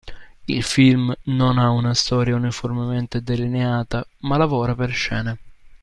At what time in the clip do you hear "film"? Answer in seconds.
0.63-1.15